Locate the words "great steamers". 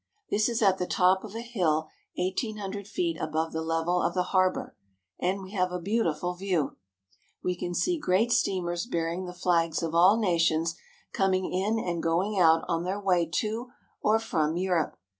7.99-8.87